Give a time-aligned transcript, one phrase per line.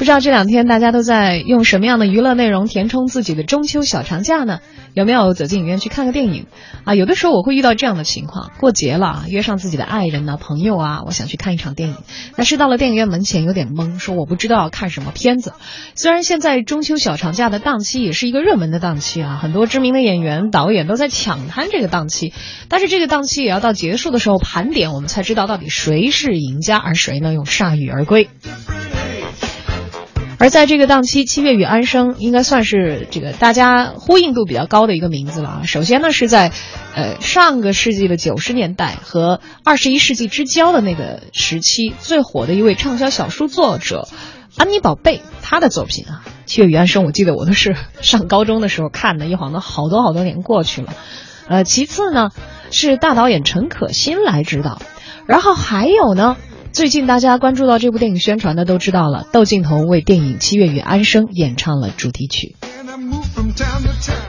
[0.00, 4.60] 不知道这两天大家都在用什么样的娱乐内容填充自己的中秋小长假呢？
[4.94, 6.46] 有没有走进影院去看个电影？
[6.84, 11.96] 啊，有的时候我会遇到这样的情况，过节了，约上自己的爱人呢、朋友啊，我想去看一场电影，
[12.34, 15.52] 但是到了电影院门前有点懵，说我不知道要看什么片子。
[15.94, 22.32] 虽然现在中秋小长假的档期也是一个热门的档期啊，很多知名的演员、导演都在抢滩这个档期，
[22.70, 28.30] 但是这个档期也要到结束的时候盘点，我们才知道到底谁是赢家，而谁呢又铩羽而归。
[30.40, 35.62] 而在这个档期，七月与安生应该算是这个大家呼应度比较高的一个名字了啊。
[35.66, 36.50] 首先呢，是在
[36.94, 44.08] 呃上个世纪的九十年代和二十一世纪之交的那个时期最火的一位畅销小说作者
[44.56, 50.94] 安妮宝贝，她的作品啊，《七月与安生》，我记得我都是 上高中的时候看的，一晃都好多好多年过去了。
[51.48, 52.30] 呃，其次呢，
[52.70, 54.80] 是大导演陈可辛来指导，
[55.26, 56.38] 然后还有呢。
[56.72, 62.56] 最近大家关注到这部电影宣传的都知道了，窦靖童为电影《七月与安生》演唱了主题曲。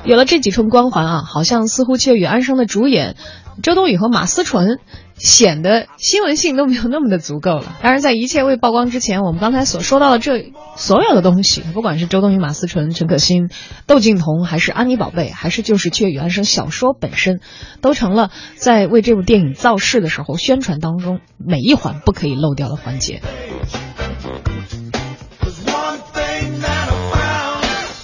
[0.04, 3.16] 有了这几重光环啊，好像似乎《七月与安生》的主演
[3.62, 4.80] 周冬雨和马思纯。
[5.22, 7.78] 显得新闻性都没有那么的足够了。
[7.84, 13.50] 当然，在一切未曝光之前，我们刚才所说到的这所有的东西，不管是周冬雨、马思纯、陈可辛、
[13.86, 17.40] 窦靖童，还是安妮宝贝，还是就是《七月与安生》小说本身，
[17.82, 23.22] 都成了在为这部电影造势的时候宣传当中每一环不可以漏掉的环节。《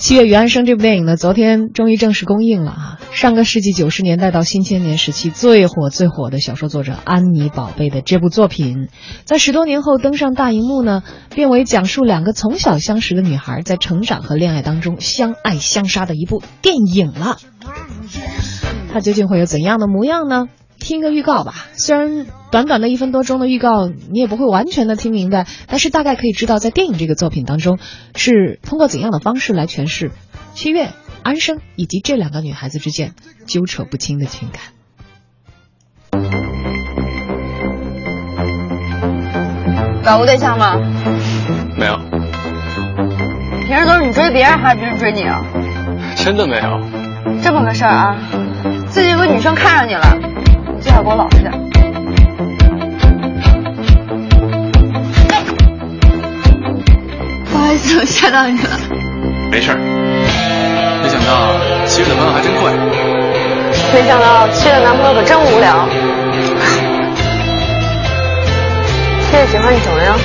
[0.08, 3.00] 七月与安生》这部电影呢，昨天终于正式公映了啊！
[3.12, 8.88] 上个世纪九十年代到新千年时期最火最火的小说作者安妮宝贝的这部作品，
[9.26, 11.04] 在十多年后登上大荧幕呢，
[11.36, 17.36] 变为讲述两个从小相识的女孩在成长和恋爱当中相爱相杀的一部电影了。
[18.94, 20.46] 它究竟会有怎样的模样呢？
[20.80, 27.78] 听个预告吧，虽然短短的一分多钟的预告，你也不会完全的听明白，但是大概可以知道，在电影这个作品当中，
[28.16, 30.12] 是通过怎样的方式来诠释
[30.54, 30.90] 七月、
[31.24, 33.14] 安生以及这两个女孩子之间
[33.46, 34.62] 纠扯不清的情感。
[40.04, 40.78] 搞过对象吗？
[41.78, 41.98] 没有。
[43.68, 45.44] 平时都是你追别人，还是别人追你啊？
[46.16, 46.80] 真的没有。
[47.44, 48.16] 这么个事儿啊，
[48.90, 50.18] 最近有个女生看上你了。
[50.74, 51.52] 你最好给我老实点。
[57.88, 58.78] 不好意思，我吓到你了。
[59.50, 59.78] 没事儿。
[61.02, 61.56] 没想到
[61.86, 62.74] 七月的朋友还真怪。
[63.94, 65.88] 没想到七月的男朋友可真无聊。
[69.30, 70.16] 七月喜欢你什么呀？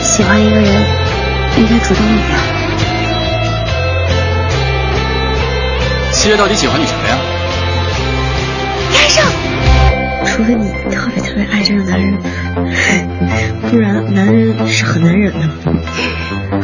[0.00, 0.66] 喜欢一个人，
[1.56, 2.36] 应该主动一点。
[6.12, 7.16] 七月到底喜欢你什么呀？
[8.92, 9.24] 天上。
[10.24, 12.18] 除非你特别特别爱这个男人，
[13.70, 15.48] 不然男人是很难忍的。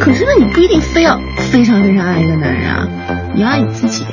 [0.03, 2.89] 可是呢，你不一定非要非常非常爱一个男人啊，
[3.35, 4.05] 你要爱你自己。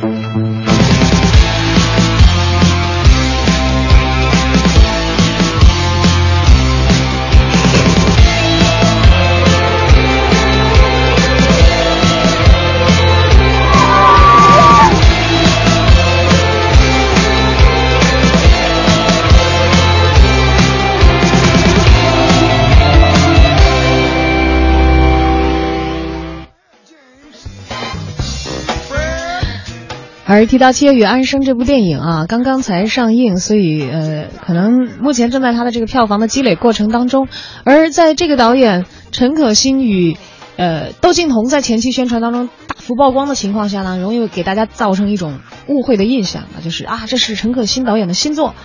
[30.39, 37.27] 而提到《七月与安生》这部电影啊，刚刚才上映，所以呃，可能目前正在它的这个票房的积累过程当中。
[37.65, 40.15] 而在这个导演陈可辛与
[40.55, 48.55] 呃窦靖童在前期宣传当中大幅曝光的情况下呢，容易给大家造成一种误会的印象，啊就是啊，这是陈可辛导演的新作。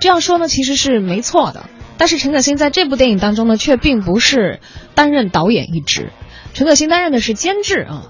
[0.00, 1.66] 这样说呢，其实是没错的。
[1.96, 4.58] 但是陈可辛在这部电影当中呢，却并不是
[4.96, 6.10] 担任导演一职，
[6.54, 8.08] 陈可辛担任的是监制啊。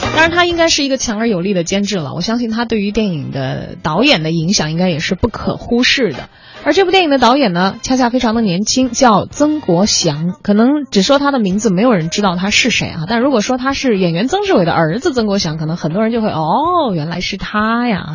[0.00, 2.14] 当然，他应该是一个强而有力的监制了。
[2.14, 6.28] 我相信他对于电影的导演的影响应该也是不可忽视的。
[6.64, 10.34] 而这部电影的导演呢，恰恰非常的年轻，叫曾国祥。
[10.42, 13.04] 可能只说他的名字，没有人知道他是谁啊。
[13.08, 18.12] 但如果说他是演员曾志伟的儿子曾国祥，可能很多人就会哦，原来是他呀啊。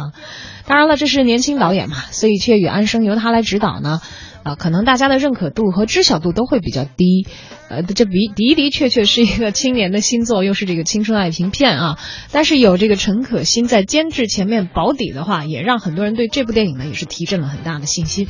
[0.66, 4.02] 当然了，这是年轻导演嘛，所以《却与安生》由他来指导呢。
[4.44, 7.28] 啊，可能大家的认可度和知晓度都会比较低，
[7.72, 11.98] 呃，这的的的确确是一个青年的新作，又是这个青春爱情片啊。
[12.34, 18.28] 但是有这个陈可辛在监制前面保底的话，也让很多人对这部电影呢也是提振了很大的信心。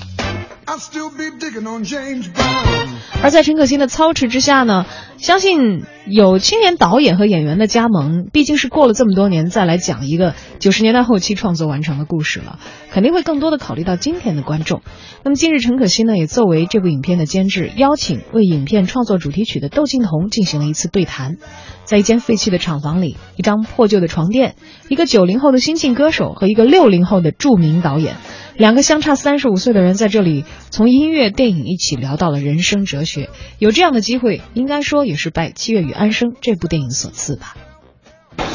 [3.23, 4.85] 而在陈可辛的操持之下呢，
[5.17, 12.59] 相信有青年导演和演员的加盟，毕竟是过了这么多年再来讲一个九十年代后期创作完成的故事了，
[12.91, 14.81] 肯定会更多的考虑到今天的观众。
[15.23, 21.37] 那么今日陈可辛呢，也作为这部影片的监制，邀请为影片创作主题曲的窦靖童进行了一次对谈。
[21.83, 24.55] 在一间废弃的厂房里，一张破旧的床垫，
[24.87, 28.15] 一个九零后的新晋歌手和一个六零后的著名导演，
[28.55, 33.29] 两个相差三十五岁的人在这里从音乐、电影一起聊到了人生哲学。
[33.59, 37.55] 有这样的机会，应该说也是拜《七月与安生》这部电影所赐吧。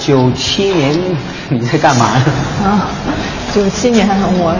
[0.06, 0.98] 九七年
[1.50, 2.06] 你在干嘛？
[2.06, 2.88] 啊，
[3.52, 4.56] 九七年我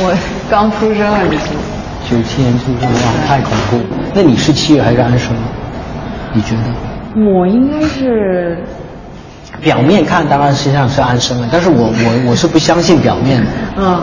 [0.00, 0.18] 我
[0.50, 1.36] 刚出生啊，你
[2.08, 3.78] 九七年出生哇，太恐怖。
[4.14, 5.34] 那你是七月还是安生？
[6.32, 7.24] 你觉得？
[7.30, 8.58] 我应该是，
[9.60, 13.46] 表面看当然实际上是安生了，但是我我我是不相信表面的。
[13.78, 14.02] 嗯，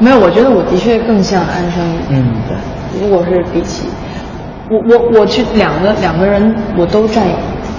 [0.00, 1.82] 没有，我觉得我的确更像安生。
[2.10, 2.56] 嗯，对。
[3.00, 3.88] 如果是比起，
[4.70, 7.34] 我我我去两个两个人我都占有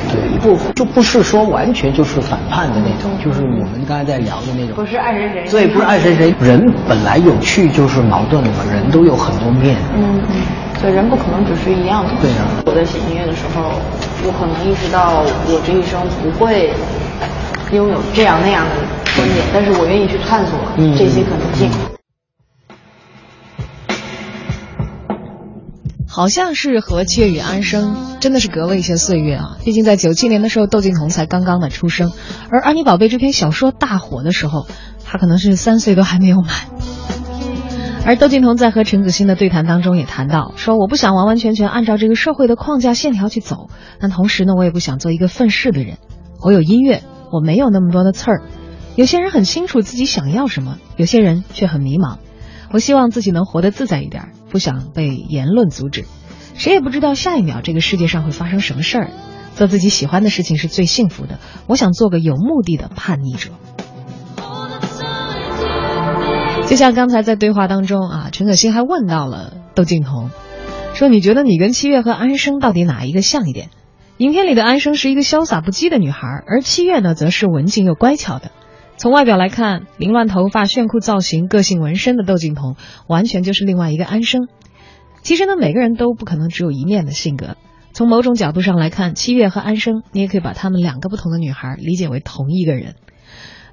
[0.09, 4.75] 对一部分，就不是说完全就是反叛的那种，就是我们刚才在聊的那种。
[4.75, 5.47] 不是爱谁谁。
[5.49, 6.33] 对，不是爱谁谁。
[6.41, 9.77] 人本来有趣就是矛盾的嘛，人都有很多面。
[9.95, 10.35] 嗯嗯。
[10.79, 12.11] 所以人不可能只是一样的。
[12.21, 12.37] 对呀。
[12.65, 13.71] 我在写音乐的时候。
[14.21, 16.73] 我可能意识到，我这一生不会
[17.71, 18.71] 拥有这样那样的
[19.15, 20.59] 观点，但是我愿意去探索
[20.97, 21.71] 这些可能性。
[26.19, 29.55] 好像是和《七月与安生》真的是隔了一些岁月啊！
[29.63, 32.11] 毕竟在九七年的时候，窦靖童才刚刚的出生，
[32.51, 34.67] 而《安妮宝贝》这篇小说大火的时候，
[35.05, 36.49] 他可能是三岁都还没有满。
[38.05, 43.69] 而窦靖童在和陈子欣的对谈当中也谈到，说我不想完完全全按照这个社会的框架线条去走，
[44.01, 45.99] 但同时呢，我也不想做一个愤世的人。
[46.43, 47.01] 我有音乐，
[47.31, 48.41] 我没有那么多的刺儿。
[48.97, 52.17] 有些人很清楚自己想要什么，有些人却很迷茫。
[52.73, 56.05] 我希望自己能活得自在一点，不想被言论阻止。
[56.55, 59.11] 谁也不知道下一秒这个世界上会发生什么事儿。
[59.55, 61.39] 做自己喜欢的事情是最幸福的。
[61.67, 63.51] 我想做个有目的的叛逆者。
[66.67, 70.29] 就像刚才在对话当中啊，陈可辛还问到了窦靖童，
[70.93, 73.69] 说你觉得你跟七月和安生到底哪一个像一点？
[74.17, 78.51] 影片里的安生是一个潇洒不羁的女孩，而七月呢，则是文静又乖巧的。
[78.99, 82.75] 从外表来看，凌乱头发、炫酷造型、个性纹身的窦靖童，
[83.07, 84.49] 完全就是另外一个安生。
[85.21, 87.55] 其实呢，每个人都不可能只有一面的性格。
[87.93, 92.95] 从某种角度上来看，七月和安生，你也可以把她们两个不同的女孩理解为同一个人。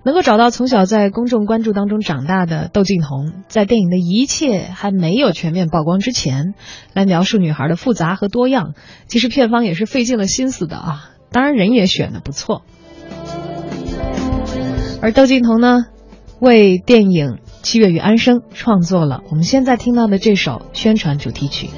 [0.05, 6.55] 能够找到从小在公众关注当中长大的窦靖童，在电影的一切还没有全面曝光之前，
[6.93, 8.75] 来描述女孩的复杂和多样，
[9.08, 11.11] 其实片方也是费尽了心思的啊。
[11.32, 12.62] 当然人也选的不错。
[15.06, 15.85] 而窦靖童呢，
[16.41, 21.69] 为电影《七月与安生》创作了我们现在听到的这首宣传主题曲。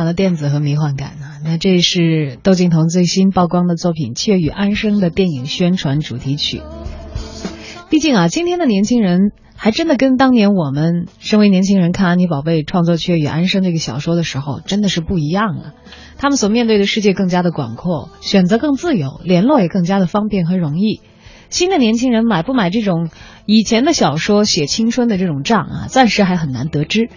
[0.00, 1.36] 满了电子和迷幻感啊！
[1.44, 6.62] 那这是窦靖童最新曝光的作品《七月与安生》的电影宣传主题曲。
[7.90, 15.74] 毕竟啊，今天的年轻人还真的跟当年我们身为年轻人看《安妮宝贝》创作《雀与安生》这个小说的时候，真的是不一样了。
[16.16, 21.02] 他们所面对的世界更加的广阔，选择更自由，联络也更加的方便和容易。
[21.50, 23.10] 新的年轻人买不买这种
[23.44, 27.10] 以前的小说写青春的这种账啊，暂时还很难得知。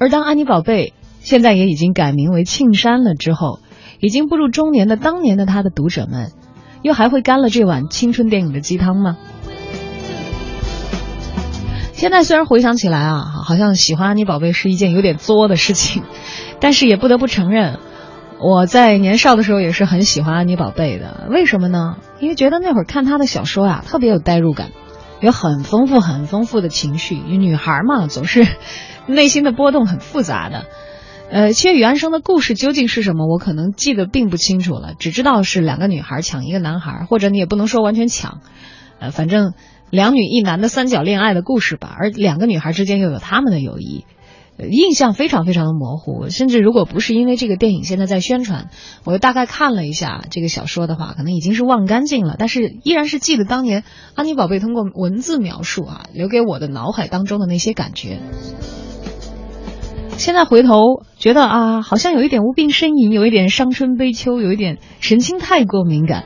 [0.00, 0.92] 而当《安妮宝贝》
[1.26, 3.16] 现在也已经改名为庆山了。
[3.16, 3.58] 之后，
[3.98, 6.30] 已经步入中年的当年的他的读者们，
[6.82, 9.16] 又还会干了这碗青春电影的鸡汤吗？
[11.94, 16.04] 现在虽然回想起来啊，好像喜欢安妮宝贝是一件有点作的事情，
[16.60, 17.80] 但是也不得不承认，
[18.40, 21.26] 我在年少的时候也是很喜欢安妮宝贝的。
[21.28, 21.96] 为什么呢？
[22.20, 24.70] 因为觉得那会儿看她的小说啊，特别有代入感，
[25.20, 27.16] 有很丰富、很丰富的情绪。
[27.16, 28.46] 女孩嘛，总是
[29.08, 30.66] 内心的波动很复杂的。
[31.28, 33.26] 呃，七月与安生的故事究竟是什么？
[33.26, 38.40] 我可能记得并不清楚了，只知道是两个女孩抢一个男孩，或者你也不能说完全抢，
[39.00, 39.52] 呃，反正
[39.90, 41.94] 两女一男的三角恋爱的故事吧。
[41.98, 44.04] 而两个女孩之间又有他们的友谊，
[44.70, 46.30] 印象非常非常的模糊。
[46.30, 48.70] 甚至如果不是因为这个电影现在在宣传，
[49.04, 52.36] 我又大概看了一下这个小说的话，可能已经是忘干净了。
[52.38, 53.82] 但是依然是记得当年
[54.14, 58.20] 安妮宝贝通过文字描述啊，留给我的脑海当中的那些感觉。
[60.18, 66.24] 现在回头觉得啊，好像有一点无病呻吟，有一点伤春悲秋，有一点神情太过敏感。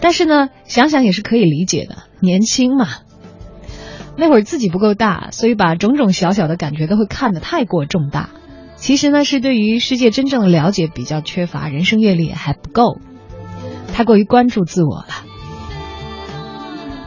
[0.00, 2.88] 但是呢，想想也是可以理解的，年轻嘛。
[4.16, 8.30] 那会儿自己不够大，所以把种种小小的感觉都会看得太过重大。
[8.76, 12.98] 其实呢，是对于世界真正的了解比较缺乏，人生阅历还不够，
[13.92, 15.06] 太过于关注自我了。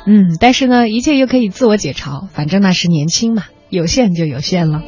[0.06, 4.82] 嗯，但是呢，一切又可以自我解嘲，反正那是年轻嘛，有限就有限了。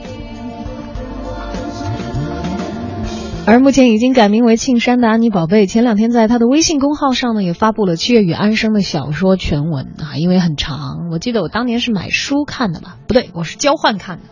[3.50, 11.10] 而目前已经改名为庆山的安妮宝贝，前两天在他的微信公号上呢，也发布了《七月与安生》的小说全文啊，因为很长。
[11.12, 12.98] 我记得我当年是买书看的吧？
[13.08, 14.25] 不对，我是交换看的。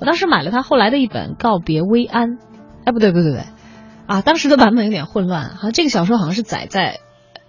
[0.00, 2.30] 我当时买了他后来的一本《告别薇安》，
[2.84, 3.44] 哎，不对，不对，不对，
[4.08, 5.50] 啊，当时的版本有点混乱。
[5.50, 6.98] 好像这个小说好像是载在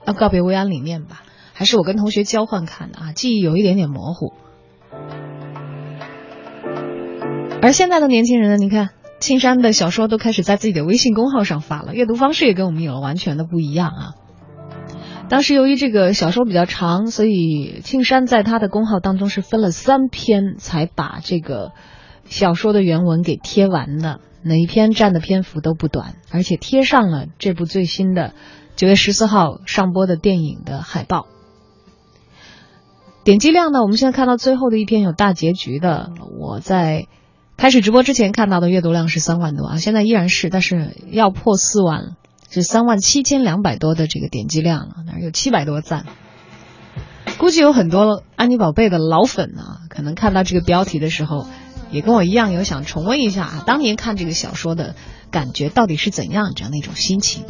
[0.13, 1.23] 《告别薇安》里面吧？
[1.53, 3.13] 还是我跟同学交换看的啊？
[3.13, 4.33] 记忆有一点点模糊。
[7.63, 8.57] 而现在的年轻人呢？
[8.57, 8.91] 你看。
[9.25, 14.13] 青山的小说都开始在自己的微信公号上发了，阅读方式也跟我们有了完全的不一样啊。
[15.29, 21.71] 当时由于这个小说比较长，所以青山在他的公号当中是分了三篇才把这个
[22.25, 28.35] 小说的原文给贴完的，每一篇占的篇幅都不短，而且贴上了这部最新的
[28.75, 31.25] 九月十四号上播的电影的海报。
[33.23, 37.07] 点击量呢，我们现在看到最后的一篇有大结局的，我在。
[37.57, 42.09] 开始直播之前看到的阅读量是三万多啊，现在依然是，但是要破四万了，
[42.49, 46.05] 是三万七千两百多的这个点击量了，那有七百多赞。
[47.37, 51.47] 估计有很多安妮宝贝的老粉啊，可能看到这个标题的时候，
[51.91, 54.95] 也跟我一样有想重温一下啊，当年看这个小说的
[55.31, 57.43] 感觉到底是怎样这样的一种心情。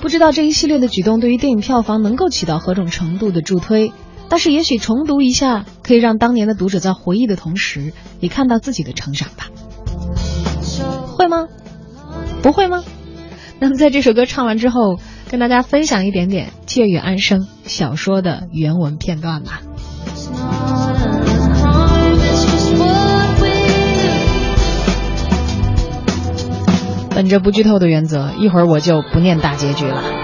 [0.00, 3.92] 不知道这一系列的举动对于电影票房能够起到何种程度的助推。
[4.28, 9.46] 但是，也许重读一下，可以让当年的读者在回忆的同时，也看到自己的成长吧。
[11.16, 11.46] 会吗？
[12.42, 12.82] 不会吗？
[13.60, 14.98] 那么，在这首歌唱完之后，
[15.30, 19.60] 跟大家分享一点点《借月与安生》小说的原文片段吧。
[27.14, 30.23] 本着不剧透的原则，一会儿我就不念大结局了。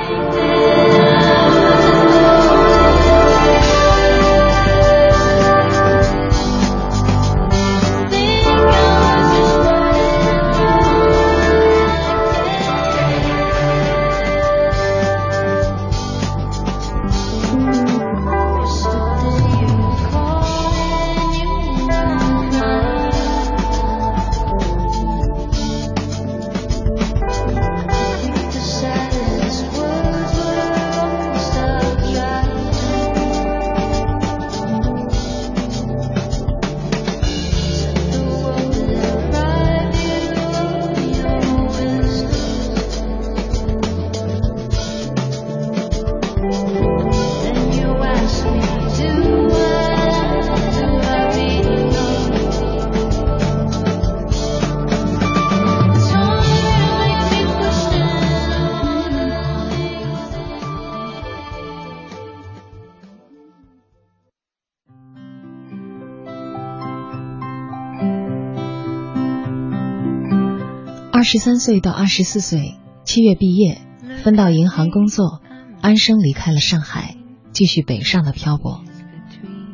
[71.20, 73.82] 二十三岁到二十四岁，七月毕业，
[74.22, 75.42] 分到银行工作。
[75.82, 77.14] 安生离开了上海，
[77.52, 78.80] 继续北上的漂泊。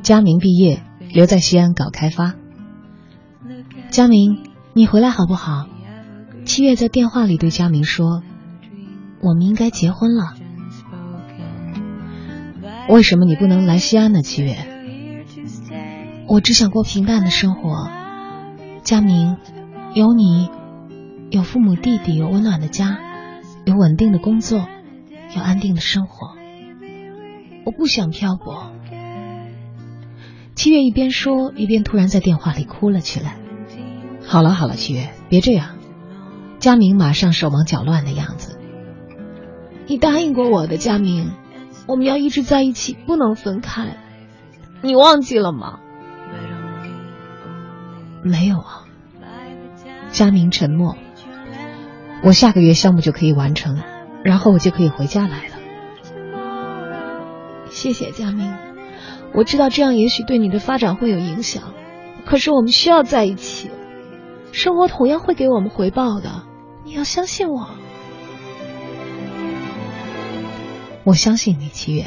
[0.03, 2.35] 佳明毕业，留在西安搞开发。
[3.91, 5.69] 佳明，你回来好不好？
[6.45, 8.25] 七月在电话里对佳明说
[9.23, 10.35] ：“我们应该结婚了。”
[12.91, 14.21] 为什么你不能来西安呢？
[14.23, 14.57] 七月，
[16.27, 17.89] 我只想过平淡的生活。
[18.83, 19.37] 佳明。
[19.95, 20.51] 有你，
[21.31, 22.99] 有父母弟弟，有温暖的家，
[23.65, 24.69] 有稳定的工作，
[25.35, 26.37] 有安定的生活。
[27.65, 28.71] 我不想漂泊。
[30.55, 33.37] 七月一边说，一边突然在电话里哭了起来。
[34.25, 35.77] 好了好了，七月，别这样。
[36.59, 38.59] 佳明马上手忙脚乱的样子。
[39.89, 41.33] 你答应过我的，佳明，
[41.87, 43.97] 我们要一直在一起，不能分开。
[44.81, 45.81] 你忘记了吗？
[48.23, 48.85] 没有啊。
[50.11, 50.97] 佳明沉默。
[52.23, 53.83] 我下个月项目就可以完成，
[54.25, 55.55] 然后我就可以回家来了。
[57.71, 58.53] 谢谢佳明，
[59.33, 61.75] 我知道这样也许对你的发展会有影响，
[62.25, 63.71] 可是我们需要在一起，
[64.53, 66.45] 生活同样会给我们回报的，
[66.85, 67.69] 你要相信我。
[71.05, 72.07] 我相信你，七月。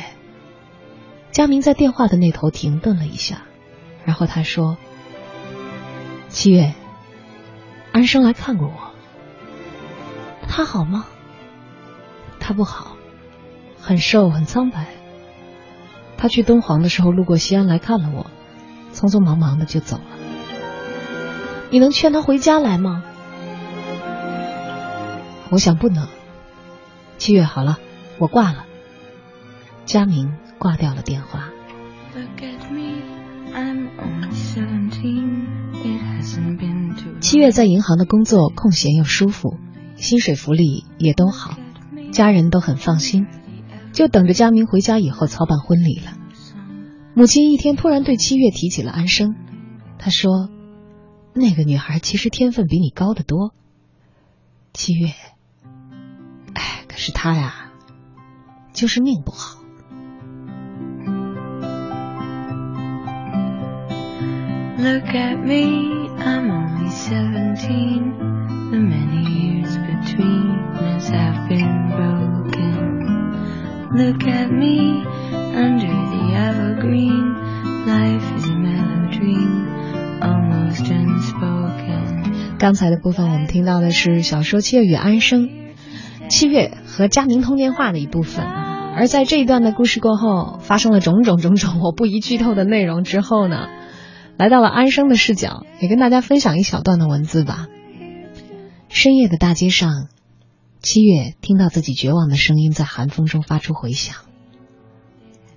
[1.32, 3.44] 佳明在电话的那头停顿了一下，
[4.04, 4.78] 然后他说
[6.28, 6.74] ：“七月，
[7.94, 8.89] 安生来看过我，
[10.50, 11.06] 他好吗？
[12.40, 12.98] 他不好，
[13.80, 14.88] 很瘦，很苍白。
[16.18, 18.26] 他去敦煌的时候路过西安来看了我，
[18.94, 20.04] 匆匆忙忙的就走了。
[21.70, 23.04] 你能劝他回家来吗？
[25.52, 26.08] 我想不能。
[27.18, 27.78] 七月，好了，
[28.18, 28.66] 我挂了。
[29.86, 31.52] 佳明。”挂掉了电话。
[37.22, 39.56] 七月在银行的工作空闲又舒服，
[40.00, 41.58] 薪水福利也都好，
[42.12, 43.28] 家人都很放心，
[43.94, 46.14] 就等着佳明回家以后操办婚礼了。
[47.14, 49.36] 母亲一天突然对七月提起了安生，
[49.98, 50.50] 她说
[51.36, 53.54] ：“那个女孩其实天分比你高得多。”
[54.74, 55.14] 七月，
[56.54, 57.72] 哎，可是她呀，
[58.74, 59.60] 就是命不好。
[64.78, 68.39] Look at me, I'm only seventeen.
[68.72, 73.32] The many years between us have been broken.
[73.96, 75.04] Look at me
[75.56, 77.34] under the evergreen.
[77.88, 79.66] Life is a mellow dream,
[80.22, 82.58] almost unspoken.
[82.60, 85.48] 刚才的部分，我们听到的是小说《七月与安生》，
[86.30, 88.46] 七月和佳明通电话的一部分。
[88.46, 93.68] 而在这一段的故事过后，发生了种种种种我不宜剧透的内容之后呢？
[94.38, 97.66] 来到了安生的视角，也跟大家分享一小段的文字吧。
[98.90, 100.10] 深夜的大街上，
[100.82, 104.16] 七月听到自己绝望的声音在寒风中发出回响。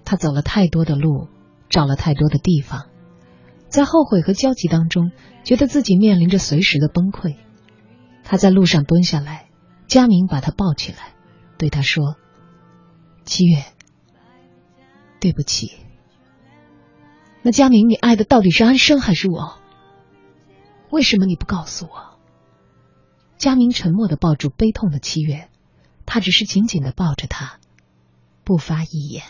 [0.05, 1.29] 他走了太多的路，
[1.71, 2.88] 找了太多的地方，
[3.68, 5.12] 在后悔和焦急当中，
[5.45, 7.37] 觉得自己面临着随时的崩溃。
[8.23, 9.49] 他在路上蹲下来，
[9.88, 11.14] 佳明把他抱起来，
[11.57, 12.16] 对他说
[13.25, 13.64] ：“七月，
[15.21, 15.73] 对不起。”
[17.42, 19.59] 那佳明，你爱的到底是安生还是我？
[20.90, 22.12] 为什么你不告诉我？
[23.43, 25.49] 佳明沉默的抱住悲痛的七月，
[26.07, 27.59] 他只是紧紧的抱着他，
[28.45, 29.25] 不发一言。